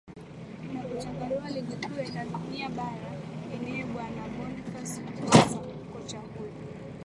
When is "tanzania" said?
2.11-2.69